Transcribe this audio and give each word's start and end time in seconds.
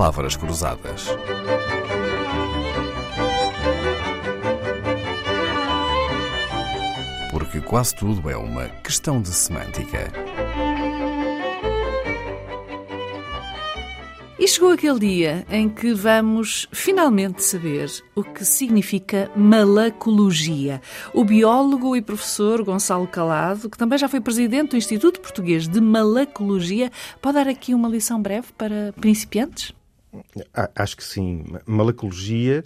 palavras 0.00 0.34
cruzadas. 0.34 1.08
Porque 7.30 7.60
quase 7.60 7.94
tudo 7.94 8.30
é 8.30 8.34
uma 8.34 8.66
questão 8.82 9.20
de 9.20 9.28
semântica. 9.28 10.10
E 14.38 14.48
chegou 14.48 14.72
aquele 14.72 15.00
dia 15.00 15.44
em 15.50 15.68
que 15.68 15.92
vamos 15.92 16.66
finalmente 16.72 17.44
saber 17.44 17.90
o 18.14 18.24
que 18.24 18.42
significa 18.42 19.30
malacologia. 19.36 20.80
O 21.12 21.26
biólogo 21.26 21.94
e 21.94 22.00
professor 22.00 22.64
Gonçalo 22.64 23.06
Calado, 23.06 23.68
que 23.68 23.76
também 23.76 23.98
já 23.98 24.08
foi 24.08 24.22
presidente 24.22 24.70
do 24.70 24.76
Instituto 24.78 25.20
Português 25.20 25.68
de 25.68 25.78
Malacologia, 25.78 26.90
pode 27.20 27.34
dar 27.34 27.46
aqui 27.46 27.74
uma 27.74 27.86
lição 27.86 28.22
breve 28.22 28.46
para 28.56 28.94
principiantes? 28.98 29.78
Acho 30.74 30.96
que 30.96 31.04
sim. 31.04 31.44
Malacologia 31.66 32.64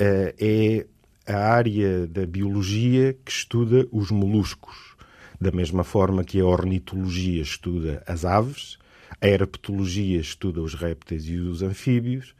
uh, 0.00 0.34
é 0.38 0.86
a 1.26 1.36
área 1.36 2.06
da 2.06 2.26
biologia 2.26 3.16
que 3.24 3.30
estuda 3.30 3.86
os 3.92 4.10
moluscos. 4.10 4.96
Da 5.40 5.52
mesma 5.52 5.84
forma 5.84 6.24
que 6.24 6.40
a 6.40 6.44
ornitologia 6.44 7.42
estuda 7.42 8.02
as 8.06 8.24
aves, 8.24 8.78
a 9.20 9.26
herpetologia 9.26 10.18
estuda 10.18 10.60
os 10.60 10.74
répteis 10.74 11.26
e 11.26 11.36
os 11.36 11.62
anfíbios 11.62 12.34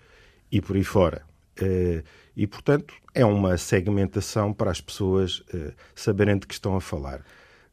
e 0.51 0.61
por 0.61 0.75
aí 0.75 0.85
fora. 0.85 1.23
Eh, 1.61 2.03
e, 2.37 2.47
portanto, 2.47 2.95
é 3.15 3.25
uma 3.25 3.57
segmentação 3.57 4.53
para 4.53 4.71
as 4.71 4.81
pessoas 4.81 5.43
eh, 5.53 5.73
saberem 5.95 6.39
de 6.39 6.47
que 6.47 6.55
estão 6.55 6.77
a 6.77 6.81
falar. 6.81 7.25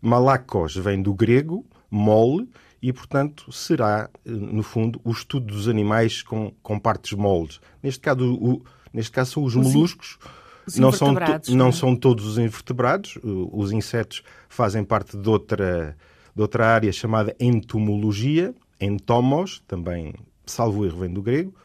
Malacos 0.02 0.76
vem 0.76 1.02
do 1.02 1.14
grego, 1.14 1.66
mole, 1.90 2.50
e, 2.88 2.94
portanto, 2.94 3.52
será, 3.52 4.08
eh, 4.24 4.30
no 4.30 4.62
fundo, 4.62 5.02
o 5.04 5.10
estudo 5.10 5.48
dos 5.48 5.68
animais 5.68 6.22
com, 6.22 6.54
com 6.62 6.78
partes 6.78 7.14
moles. 7.18 7.60
Neste 7.82 8.00
caso, 8.00 8.36
o, 8.36 8.64
neste 8.94 9.12
caso 9.12 9.32
são 9.32 9.44
os, 9.44 9.56
os 9.56 9.66
moluscos. 9.66 10.20
Os 10.68 10.78
não 10.78 10.92
são, 10.92 11.16
não, 11.50 11.70
é? 11.70 11.72
são 11.72 11.96
todos 11.96 12.28
os 12.28 12.38
invertebrados. 12.38 13.18
Os 13.24 13.72
insetos 13.72 14.22
fazem 14.48 14.84
parte 14.84 15.18
de 15.18 15.28
outra, 15.28 15.98
de 16.36 16.42
outra 16.44 16.68
área 16.68 16.92
chamada 16.92 17.36
entomologia, 17.40 18.54
entomos, 18.80 19.64
também, 19.68 20.14
salvo 20.46 20.86
erro, 20.86 21.00
vem 21.00 21.12
do 21.12 21.24
grego, 21.24 21.56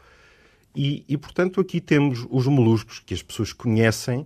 e, 0.75 1.05
e, 1.07 1.17
portanto 1.19 1.61
aqui 1.61 1.79
temos 1.79 2.25
os 2.31 2.47
moluscos 2.47 2.99
que 2.99 3.13
as 3.13 3.21
pessoas 3.21 3.53
conhecem, 3.53 4.25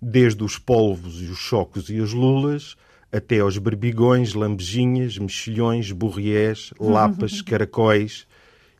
desde 0.00 0.44
os 0.44 0.58
polvos 0.58 1.22
e 1.22 1.24
os 1.24 1.38
chocos 1.38 1.88
e 1.88 1.98
as 1.98 2.12
lulas, 2.12 2.76
até 3.14 3.38
aos 3.38 3.56
berbigões, 3.58 4.34
lambejinhas, 4.34 5.16
mexilhões, 5.18 5.92
borriés, 5.92 6.72
lapas, 6.80 7.40
caracóis 7.40 8.26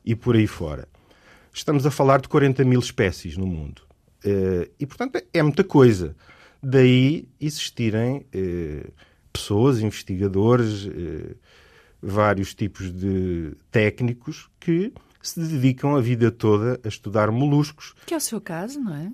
e 0.04 0.16
por 0.16 0.34
aí 0.34 0.48
fora. 0.48 0.88
Estamos 1.52 1.86
a 1.86 1.90
falar 1.90 2.20
de 2.20 2.28
40 2.28 2.64
mil 2.64 2.80
espécies 2.80 3.36
no 3.36 3.46
mundo. 3.46 3.82
Uh, 4.24 4.68
e, 4.78 4.84
portanto, 4.86 5.22
é 5.32 5.42
muita 5.42 5.62
coisa. 5.62 6.16
Daí 6.60 7.28
existirem 7.40 8.26
uh, 8.34 8.92
pessoas, 9.32 9.80
investigadores, 9.80 10.86
uh, 10.86 11.36
vários 12.02 12.54
tipos 12.54 12.92
de 12.92 13.52
técnicos 13.70 14.50
que 14.58 14.92
se 15.22 15.38
dedicam 15.38 15.94
a 15.94 16.00
vida 16.00 16.32
toda 16.32 16.80
a 16.84 16.88
estudar 16.88 17.30
moluscos. 17.30 17.94
Que 18.04 18.14
é 18.14 18.16
o 18.16 18.20
seu 18.20 18.40
caso, 18.40 18.80
não 18.80 18.94
é? 18.96 19.12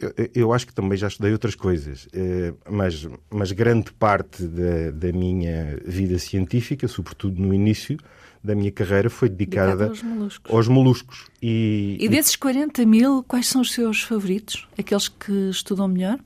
Eu, 0.00 0.30
eu 0.34 0.52
acho 0.52 0.66
que 0.66 0.74
também 0.74 0.98
já 0.98 1.08
estudei 1.08 1.32
outras 1.32 1.54
coisas, 1.54 2.08
eh, 2.12 2.52
mas, 2.70 3.08
mas 3.30 3.52
grande 3.52 3.92
parte 3.92 4.42
da, 4.44 4.90
da 4.90 5.12
minha 5.12 5.78
vida 5.84 6.18
científica, 6.18 6.86
sobretudo 6.86 7.40
no 7.40 7.54
início 7.54 7.98
da 8.44 8.54
minha 8.54 8.72
carreira, 8.72 9.08
foi 9.08 9.28
dedicada 9.28 9.86
aos 9.88 10.02
moluscos. 10.02 10.54
Aos 10.54 10.68
moluscos. 10.68 11.26
E, 11.40 11.96
e 12.00 12.08
desses 12.08 12.36
40 12.36 12.84
mil, 12.84 13.22
quais 13.22 13.46
são 13.46 13.60
os 13.60 13.72
seus 13.72 14.02
favoritos? 14.02 14.68
Aqueles 14.76 15.08
que 15.08 15.50
estudam 15.50 15.88
melhor? 15.88 16.18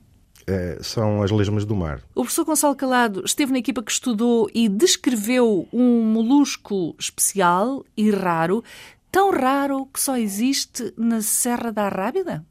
Uh, 0.49 0.81
são 0.81 1.21
as 1.21 1.29
lesmas 1.29 1.65
do 1.65 1.75
mar. 1.75 2.01
O 2.15 2.21
professor 2.21 2.45
Gonçalo 2.45 2.75
Calado 2.75 3.23
esteve 3.25 3.51
na 3.51 3.59
equipa 3.59 3.83
que 3.83 3.91
estudou 3.91 4.49
e 4.53 4.67
descreveu 4.67 5.67
um 5.71 6.03
molusco 6.03 6.95
especial 6.97 7.85
e 7.95 8.09
raro, 8.09 8.63
tão 9.11 9.31
raro 9.31 9.85
que 9.87 9.99
só 9.99 10.17
existe 10.17 10.93
na 10.97 11.21
Serra 11.21 11.71
da 11.71 11.83
Arrábida? 11.83 12.45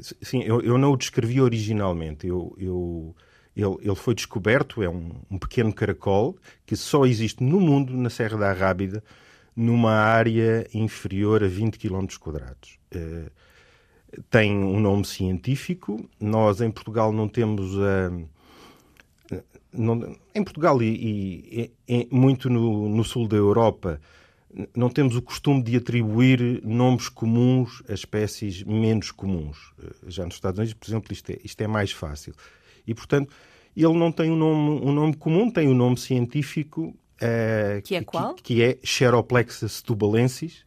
Sim, 0.00 0.42
eu, 0.42 0.60
eu 0.62 0.78
não 0.78 0.92
o 0.92 0.96
descrevi 0.96 1.40
originalmente. 1.40 2.26
Eu, 2.26 2.54
eu, 2.58 3.14
ele, 3.54 3.76
ele, 3.82 3.94
foi 3.94 4.14
descoberto, 4.14 4.82
é 4.82 4.88
um, 4.88 5.12
um, 5.30 5.38
pequeno 5.38 5.72
caracol 5.72 6.36
que 6.64 6.74
só 6.76 7.04
existe 7.04 7.42
no 7.42 7.60
mundo, 7.60 7.94
na 7.94 8.08
Serra 8.08 8.38
da 8.38 8.50
Arrábida, 8.50 9.04
numa 9.54 9.92
área 9.92 10.66
inferior 10.72 11.44
a 11.44 11.48
20 11.48 11.78
km. 11.78 12.06
Uh, 12.94 13.30
tem 14.30 14.52
um 14.52 14.80
nome 14.80 15.04
científico. 15.04 16.08
Nós 16.18 16.60
em 16.60 16.70
Portugal 16.70 17.12
não 17.12 17.28
temos 17.28 17.78
a. 17.78 18.10
Não, 19.72 20.16
em 20.34 20.44
Portugal 20.44 20.82
e, 20.82 20.86
e, 20.86 21.72
e 21.88 22.08
muito 22.10 22.50
no, 22.50 22.90
no, 22.90 23.02
sul 23.02 23.26
da 23.26 23.36
Europa 23.36 23.98
não 24.76 24.88
temos 24.88 25.16
o 25.16 25.22
costume 25.22 25.62
de 25.62 25.76
atribuir 25.76 26.60
nomes 26.64 27.08
comuns 27.08 27.82
a 27.88 27.94
espécies 27.94 28.62
menos 28.62 29.10
comuns. 29.10 29.72
Já 30.06 30.24
nos 30.24 30.34
Estados 30.34 30.58
Unidos, 30.58 30.74
por 30.74 30.88
exemplo, 30.88 31.12
isto 31.12 31.30
é, 31.30 31.38
isto 31.42 31.60
é 31.60 31.66
mais 31.66 31.92
fácil. 31.92 32.34
E, 32.86 32.94
portanto, 32.94 33.32
ele 33.76 33.94
não 33.94 34.12
tem 34.12 34.30
um 34.30 34.36
nome, 34.36 34.80
um 34.84 34.92
nome 34.92 35.16
comum, 35.16 35.50
tem 35.50 35.68
um 35.68 35.74
nome 35.74 35.96
científico 35.96 36.94
uh, 37.22 37.82
que 37.82 37.94
é 37.94 38.02
qual? 38.02 38.34
Que, 38.34 38.42
que 38.42 38.62
é 38.62 38.78
Xeroplexus 38.82 39.80
tubalensis, 39.82 40.64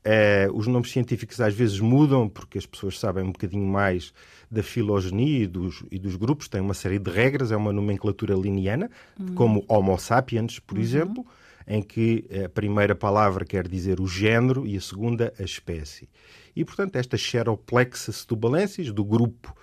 Uh, 0.00 0.50
os 0.56 0.66
nomes 0.66 0.90
científicos 0.90 1.42
às 1.42 1.52
vezes 1.52 1.78
mudam 1.78 2.26
porque 2.26 2.56
as 2.56 2.64
pessoas 2.64 2.98
sabem 2.98 3.22
um 3.22 3.32
bocadinho 3.32 3.66
mais 3.66 4.14
da 4.50 4.62
filogenia 4.62 5.44
e 5.44 5.46
dos, 5.46 5.84
e 5.90 5.98
dos 5.98 6.16
grupos, 6.16 6.48
têm 6.48 6.62
uma 6.62 6.72
série 6.72 6.98
de 6.98 7.10
regras, 7.10 7.52
é 7.52 7.56
uma 7.56 7.70
nomenclatura 7.70 8.34
liniana, 8.34 8.90
uhum. 9.18 9.34
como 9.34 9.64
Homo 9.68 9.98
sapiens, 9.98 10.58
por 10.58 10.78
uhum. 10.78 10.82
exemplo, 10.82 11.26
em 11.70 11.80
que 11.80 12.26
a 12.44 12.48
primeira 12.48 12.96
palavra 12.96 13.44
quer 13.44 13.68
dizer 13.68 14.00
o 14.00 14.06
género 14.06 14.66
e 14.66 14.76
a 14.76 14.80
segunda 14.80 15.32
a 15.38 15.44
espécie. 15.44 16.08
E, 16.54 16.64
portanto, 16.64 16.96
esta 16.96 17.16
Xeroplexus 17.16 18.24
tubalensis, 18.24 18.92
do 18.92 19.04
grupo 19.04 19.56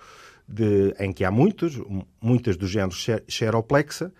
de, 0.48 0.94
em 0.98 1.12
que 1.12 1.22
há 1.22 1.30
muitos, 1.30 1.78
muitas 2.18 2.56
do 2.56 2.66
género 2.66 2.96
Xeroplexa, 3.28 4.10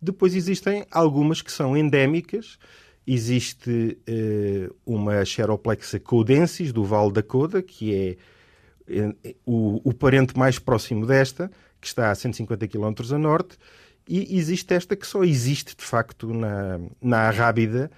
depois 0.00 0.34
existem 0.34 0.86
algumas 0.90 1.42
que 1.42 1.52
são 1.52 1.76
endémicas, 1.76 2.58
Existe 3.06 3.98
uh, 4.08 4.74
uma 4.86 5.22
Xeroplexa 5.26 6.00
codensis 6.00 6.72
do 6.72 6.84
Vale 6.84 7.12
da 7.12 7.22
Coda, 7.22 7.62
que 7.62 7.94
é 8.88 9.06
uh, 9.06 9.36
o, 9.44 9.90
o, 9.90 9.92
parente 9.92 10.38
mais 10.38 10.58
próximo 10.58 11.06
desta, 11.06 11.50
que 11.78 11.86
está 11.86 12.10
a 12.10 12.14
150 12.14 12.66
km 12.66 12.94
a 13.12 13.18
norte, 13.18 13.58
e 14.08 14.36
existe 14.36 14.74
esta 14.74 14.94
que 14.94 15.06
só 15.06 15.24
existe 15.24 15.76
de 15.76 15.84
facto 15.84 16.32
na, 16.32 16.80
na 17.00 17.18
Arrábida. 17.28 17.90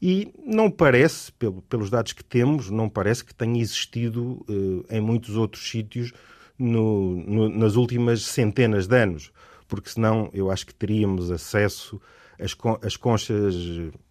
E 0.00 0.32
não 0.44 0.68
parece, 0.68 1.30
pelo, 1.32 1.62
pelos 1.62 1.88
dados 1.88 2.12
que 2.12 2.24
temos, 2.24 2.68
não 2.70 2.88
parece 2.88 3.24
que 3.24 3.32
tenha 3.32 3.60
existido 3.60 4.44
uh, 4.48 4.84
em 4.90 5.00
muitos 5.00 5.36
outros 5.36 5.70
sítios 5.70 6.12
no, 6.58 7.16
no, 7.24 7.48
nas 7.48 7.76
últimas 7.76 8.22
centenas 8.22 8.88
de 8.88 9.00
anos, 9.00 9.30
porque 9.72 9.88
senão 9.88 10.28
eu 10.34 10.50
acho 10.50 10.66
que 10.66 10.74
teríamos 10.74 11.30
acesso 11.30 11.98
as, 12.38 12.54
as 12.82 12.94
conchas 12.94 13.54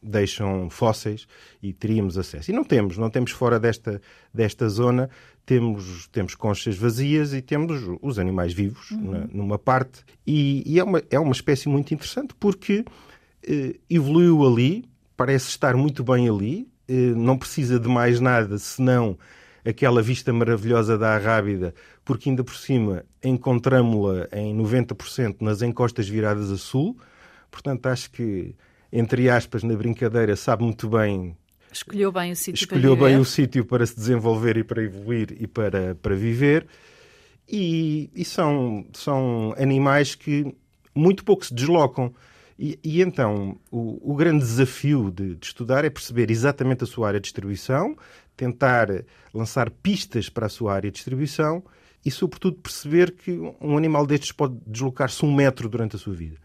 deixam 0.01 0.72
fósseis 0.72 1.27
e 1.61 1.72
teríamos 1.72 2.17
acesso. 2.17 2.49
E 2.49 2.53
não 2.53 2.63
temos, 2.63 2.97
não 2.97 3.11
temos 3.11 3.29
fora 3.29 3.59
desta, 3.59 4.01
desta 4.33 4.67
zona, 4.67 5.07
temos, 5.45 6.07
temos 6.07 6.33
conchas 6.33 6.75
vazias 6.75 7.31
e 7.31 7.44
temos 7.44 7.79
os 8.01 8.17
animais 8.17 8.53
vivos 8.53 8.89
uhum. 8.89 9.11
na, 9.11 9.27
numa 9.31 9.59
parte. 9.59 10.03
E, 10.25 10.63
e, 10.66 10.79
é, 10.79 10.83
uma, 10.83 11.03
é 11.11 11.19
uma 11.19 11.31
espécie 11.31 11.69
muito 11.69 11.93
interessante 11.93 12.33
porque 12.39 12.84
eh, 13.47 13.75
evoluiu 13.87 14.43
ali, 14.43 14.84
parece 15.16 15.49
estar 15.49 15.75
muito 15.75 16.03
bem 16.03 16.28
ali, 16.28 16.67
eh, 16.87 17.14
não 17.16 17.37
precisa 17.37 17.79
de 17.79 17.87
mais 17.87 18.19
nada 18.19 18.57
senão 18.57 19.16
aquela 19.66 20.02
vista 20.02 20.31
maravilhosa 20.34 20.97
da 20.97 21.16
Arrábida, 21.16 21.73
porque 22.03 22.29
ainda 22.29 22.43
por 22.43 22.55
cima 22.55 23.05
encontramos-la 23.23 24.28
em 24.31 24.55
90% 24.58 25.37
nas 25.41 25.61
encostas 25.61 26.08
viradas 26.08 26.52
a 26.52 26.58
sul, 26.58 26.97
Portanto, 27.52 27.85
acho 27.87 28.09
que, 28.09 28.55
entre 28.91 29.29
aspas, 29.29 29.61
na 29.61 29.75
brincadeira, 29.75 30.35
sabe 30.37 30.63
muito 30.63 30.87
bem. 30.87 31.35
Escolheu 31.72 32.11
bem 32.11 32.31
o 32.31 32.35
sítio 32.35 32.63
Escolheu 32.63 32.97
para 32.97 33.08
bem 33.08 33.17
o 33.17 33.25
sítio 33.25 33.66
para 33.66 33.85
se 33.85 33.96
desenvolver 33.96 34.58
e 34.58 34.63
para 34.63 34.81
evoluir 34.81 35.35
e 35.37 35.46
para, 35.46 35.93
para 35.96 36.16
viver. 36.16 36.66
E, 37.47 38.09
e 38.16 38.23
são, 38.23 38.85
são 38.93 39.53
animais 39.57 40.16
que 40.16 40.55
muito 40.96 41.23
pouco 41.25 41.46
se 41.46 41.53
deslocam. 41.53 42.14
E, 42.57 42.79
e 42.84 43.02
então, 43.02 43.57
o, 43.69 44.11
o, 44.14 44.16
grande 44.16 44.40
desafio 44.40 45.11
de, 45.11 45.35
de, 45.35 45.46
estudar 45.46 45.84
é 45.84 45.90
perceber 45.90 46.29
exatamente 46.29 46.84
a 46.84 46.87
sua 46.87 47.07
área 47.07 47.19
de 47.19 47.23
distribuição, 47.23 47.97
tentar 48.35 48.87
lançar 49.33 49.69
pistas 49.69 50.29
para 50.29 50.45
a 50.45 50.49
sua 50.49 50.73
área 50.73 50.89
de 50.89 50.95
distribuição 50.95 51.63
e, 52.05 52.09
sobretudo, 52.09 52.57
perceber 52.57 53.11
que 53.11 53.31
um 53.61 53.78
animal 53.78 54.05
destes 54.05 54.31
pode 54.31 54.57
deslocar-se 54.66 55.23
um 55.25 55.33
metro 55.33 55.69
durante 55.69 55.95
a 55.95 55.99
sua 55.99 56.13
vida. 56.13 56.37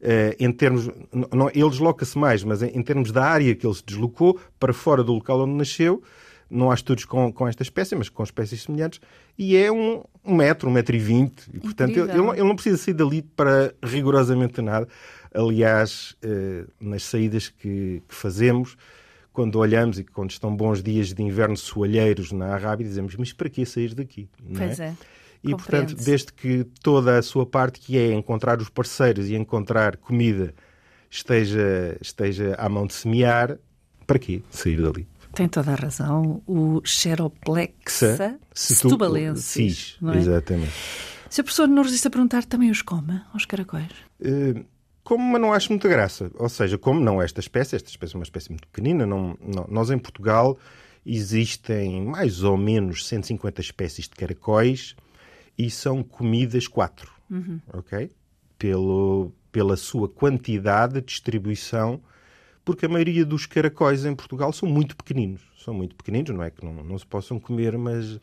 Uh, 0.00 0.32
em 0.38 0.50
termos, 0.50 0.88
não, 1.12 1.50
ele 1.50 1.68
desloca-se 1.68 2.16
mais, 2.16 2.42
mas 2.42 2.62
em, 2.62 2.68
em, 2.68 2.82
termos 2.82 3.12
da 3.12 3.22
área 3.24 3.54
que 3.54 3.66
ele 3.66 3.74
se 3.74 3.84
deslocou 3.84 4.40
para 4.58 4.72
fora 4.72 5.04
do 5.04 5.12
local 5.12 5.40
onde 5.40 5.52
nasceu, 5.52 6.02
não 6.50 6.70
há 6.70 6.74
estudos 6.74 7.04
com, 7.04 7.32
com 7.32 7.46
esta 7.46 7.62
espécie, 7.62 7.94
mas 7.94 8.08
com 8.08 8.22
espécies 8.24 8.62
semelhantes, 8.62 9.00
e 9.38 9.56
é 9.56 9.70
um, 9.70 10.02
um 10.24 10.34
metro, 10.34 10.68
um 10.68 10.72
metro 10.72 10.96
e 10.96 10.98
vinte. 10.98 11.48
E, 11.52 11.60
portanto, 11.60 11.96
ele, 11.96 12.10
ele, 12.10 12.30
ele, 12.30 12.42
não 12.42 12.54
precisa 12.54 12.76
sair 12.76 12.94
dali 12.94 13.22
para 13.22 13.72
rigorosamente 13.82 14.60
nada. 14.60 14.88
Aliás, 15.32 16.16
eh, 16.22 16.64
nas 16.80 17.04
saídas 17.04 17.48
que, 17.48 18.02
que, 18.08 18.14
fazemos, 18.14 18.76
quando 19.32 19.56
olhamos 19.56 19.98
e 19.98 20.04
quando 20.04 20.30
estão 20.30 20.54
bons 20.54 20.82
dias 20.82 21.12
de 21.12 21.22
inverno 21.22 21.56
soalheiros 21.56 22.32
na 22.32 22.54
Arábia, 22.54 22.86
dizemos, 22.86 23.14
mas 23.16 23.32
para 23.32 23.48
que 23.48 23.64
sair 23.64 23.94
daqui? 23.94 24.28
Não 24.42 24.58
pois 24.58 24.80
é. 24.80 24.86
é. 24.86 24.94
E, 25.42 25.50
portanto, 25.50 25.94
desde 25.94 26.32
que 26.32 26.64
toda 26.82 27.18
a 27.18 27.22
sua 27.22 27.46
parte, 27.46 27.80
que 27.80 27.96
é 27.96 28.12
encontrar 28.12 28.60
os 28.60 28.68
parceiros 28.68 29.28
e 29.28 29.34
encontrar 29.34 29.96
comida, 29.96 30.54
esteja, 31.08 31.96
esteja 32.00 32.54
à 32.58 32.68
mão 32.68 32.86
de 32.86 32.92
semear, 32.92 33.58
para 34.06 34.18
quê 34.18 34.42
sair 34.50 34.82
dali? 34.82 35.08
Tem 35.32 35.48
toda 35.48 35.72
a 35.72 35.74
razão. 35.76 36.42
O 36.46 36.82
Xeroplexa 36.84 38.38
setubalensis. 38.52 39.96
é? 40.02 40.18
Exatamente. 40.18 40.72
Se 41.30 41.40
a 41.40 41.44
professor 41.44 41.68
não 41.68 41.82
resiste 41.84 42.08
a 42.08 42.10
perguntar, 42.10 42.44
também 42.44 42.70
os 42.70 42.82
come, 42.82 43.20
aos 43.32 43.46
caracóis? 43.46 43.86
Uh, 44.20 44.64
como, 45.02 45.24
mas 45.24 45.40
não 45.40 45.52
acho 45.52 45.70
muita 45.70 45.88
graça. 45.88 46.30
Ou 46.34 46.48
seja, 46.48 46.78
como 46.78 47.00
não 47.00 47.20
esta 47.20 47.40
espécie, 47.40 47.76
esta 47.76 47.88
espécie 47.88 48.14
é 48.14 48.18
uma 48.18 48.24
espécie 48.24 48.50
muito 48.50 48.68
pequenina, 48.68 49.06
não, 49.06 49.36
não, 49.40 49.66
nós 49.68 49.90
em 49.90 49.98
Portugal 49.98 50.58
existem 51.04 52.04
mais 52.04 52.42
ou 52.42 52.56
menos 52.56 53.06
150 53.06 53.60
espécies 53.60 54.04
de 54.04 54.14
caracóis 54.14 54.94
e 55.56 55.70
são 55.70 56.02
comidas 56.02 56.68
quatro, 56.68 57.10
uhum. 57.30 57.60
ok? 57.72 58.10
Pelo, 58.58 59.32
pela 59.50 59.76
sua 59.76 60.08
quantidade 60.08 60.94
de 60.94 61.00
distribuição 61.02 62.00
porque 62.64 62.86
a 62.86 62.88
maioria 62.88 63.24
dos 63.24 63.46
caracóis 63.46 64.04
em 64.04 64.14
Portugal 64.14 64.52
são 64.52 64.68
muito 64.68 64.96
pequeninos. 64.96 65.42
São 65.58 65.74
muito 65.74 65.96
pequeninos, 65.96 66.30
não 66.30 66.42
é 66.42 66.50
que 66.50 66.64
não, 66.64 66.84
não 66.84 66.98
se 66.98 67.06
possam 67.06 67.38
comer, 67.40 67.76
mas 67.76 68.20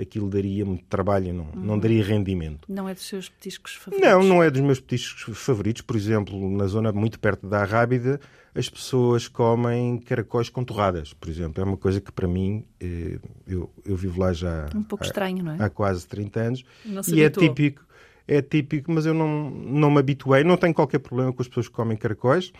aquilo 0.00 0.28
daria 0.28 0.64
muito 0.64 0.84
trabalho, 0.84 1.32
não, 1.32 1.48
não 1.54 1.74
uhum. 1.74 1.80
daria 1.80 2.02
rendimento. 2.02 2.60
Não 2.68 2.88
é 2.88 2.94
dos 2.94 3.06
seus 3.06 3.28
petiscos 3.28 3.74
favoritos? 3.74 4.10
Não, 4.10 4.22
não 4.22 4.42
é 4.42 4.50
dos 4.50 4.60
meus 4.60 4.80
petiscos 4.80 5.38
favoritos. 5.38 5.82
Por 5.82 5.96
exemplo, 5.96 6.50
na 6.56 6.66
zona 6.66 6.92
muito 6.92 7.18
perto 7.18 7.46
da 7.46 7.64
Rábida, 7.64 8.20
as 8.54 8.68
pessoas 8.68 9.28
comem 9.28 9.98
caracóis 9.98 10.48
com 10.48 10.64
torradas, 10.64 11.12
por 11.12 11.28
exemplo. 11.28 11.62
É 11.62 11.66
uma 11.66 11.76
coisa 11.76 12.00
que 12.00 12.10
para 12.10 12.26
mim, 12.26 12.64
eh, 12.80 13.18
eu, 13.46 13.70
eu 13.84 13.96
vivo 13.96 14.20
lá 14.20 14.32
já 14.32 14.68
um 14.74 14.82
pouco 14.82 15.04
há, 15.04 15.06
estranho, 15.06 15.44
não 15.44 15.52
é? 15.52 15.56
há 15.62 15.70
quase 15.70 16.06
30 16.06 16.40
anos. 16.40 16.64
e 17.08 17.22
é 17.22 17.30
típico, 17.30 17.84
é 18.26 18.42
típico, 18.42 18.90
mas 18.92 19.06
eu 19.06 19.14
não, 19.14 19.50
não 19.50 19.90
me 19.90 19.98
habituei. 19.98 20.44
Não 20.44 20.56
tenho 20.56 20.74
qualquer 20.74 20.98
problema 20.98 21.32
com 21.32 21.42
as 21.42 21.48
pessoas 21.48 21.68
que 21.68 21.74
comem 21.74 21.96
caracóis. 21.96 22.52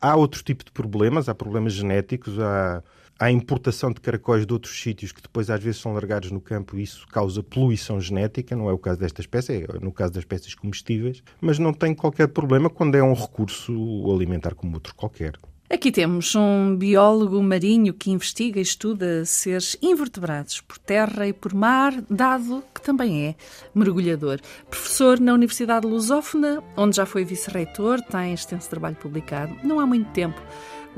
Há 0.00 0.16
outro 0.16 0.42
tipo 0.42 0.64
de 0.64 0.70
problemas, 0.70 1.28
há 1.28 1.34
problemas 1.34 1.72
genéticos, 1.72 2.38
há, 2.38 2.82
há 3.18 3.30
importação 3.30 3.92
de 3.92 4.00
caracóis 4.00 4.46
de 4.46 4.52
outros 4.52 4.80
sítios 4.80 5.12
que 5.12 5.20
depois 5.22 5.50
às 5.50 5.62
vezes 5.62 5.80
são 5.80 5.92
largados 5.92 6.30
no 6.30 6.40
campo 6.40 6.78
e 6.78 6.82
isso 6.82 7.06
causa 7.08 7.42
poluição 7.42 8.00
genética, 8.00 8.54
não 8.54 8.68
é 8.68 8.72
o 8.72 8.78
caso 8.78 9.00
desta 9.00 9.20
espécie, 9.20 9.64
é 9.64 9.78
no 9.80 9.92
caso 9.92 10.12
das 10.12 10.22
espécies 10.22 10.54
comestíveis, 10.54 11.22
mas 11.40 11.58
não 11.58 11.72
tem 11.72 11.94
qualquer 11.94 12.28
problema 12.28 12.70
quando 12.70 12.94
é 12.96 13.02
um 13.02 13.14
recurso 13.14 13.72
alimentar 14.14 14.54
como 14.54 14.74
outro 14.74 14.94
qualquer. 14.94 15.34
Aqui 15.70 15.92
temos 15.92 16.34
um 16.34 16.74
biólogo 16.74 17.42
marinho 17.42 17.92
que 17.92 18.10
investiga 18.10 18.58
e 18.58 18.62
estuda 18.62 19.26
seres 19.26 19.76
invertebrados 19.82 20.62
por 20.62 20.78
terra 20.78 21.28
e 21.28 21.32
por 21.34 21.52
mar, 21.52 21.92
dado 22.08 22.64
que 22.74 22.80
também 22.80 23.26
é 23.26 23.34
mergulhador. 23.74 24.40
Professor 24.70 25.20
na 25.20 25.34
Universidade 25.34 25.86
Lusófona, 25.86 26.64
onde 26.74 26.96
já 26.96 27.04
foi 27.04 27.22
vice-reitor, 27.22 28.00
tem 28.00 28.32
extenso 28.32 28.70
trabalho 28.70 28.96
publicado. 28.96 29.54
Não 29.62 29.78
há 29.78 29.84
muito 29.84 30.10
tempo 30.12 30.40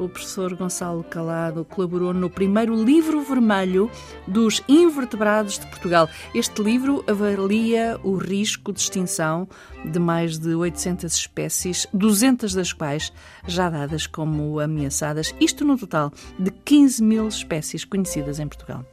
o 0.01 0.09
professor 0.09 0.55
Gonçalo 0.55 1.05
Calado 1.05 1.65
colaborou 1.65 2.15
no 2.15 2.31
primeiro 2.31 2.75
livro 2.83 3.21
vermelho 3.21 3.91
dos 4.27 4.63
invertebrados 4.67 5.59
de 5.59 5.67
Portugal. 5.67 6.09
Este 6.35 6.63
livro 6.63 7.05
avalia 7.07 8.01
o 8.03 8.17
risco 8.17 8.73
de 8.73 8.81
extinção 8.81 9.47
de 9.85 9.99
mais 9.99 10.39
de 10.39 10.55
800 10.55 11.13
espécies, 11.13 11.87
200 11.93 12.55
das 12.55 12.73
quais 12.73 13.13
já 13.47 13.69
dadas 13.69 14.07
como 14.07 14.59
ameaçadas, 14.59 15.35
isto 15.39 15.65
no 15.65 15.77
total 15.77 16.13
de 16.39 16.51
15 16.51 17.03
mil 17.03 17.29
espécies 17.29 17.85
conhecidas 17.85 18.39
em 18.39 18.49
Portugal. 18.49 18.85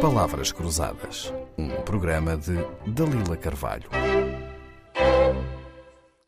Palavras 0.00 0.52
Cruzadas, 0.52 1.32
um 1.56 1.68
programa 1.82 2.36
de 2.36 2.54
Dalila 2.86 3.36
Carvalho. 3.36 3.88